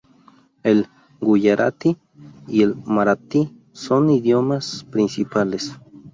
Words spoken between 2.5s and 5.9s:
el maratí son los idiomas principales.